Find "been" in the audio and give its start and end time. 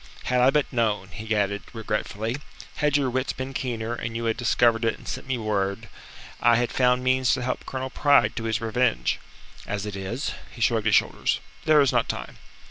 3.33-3.53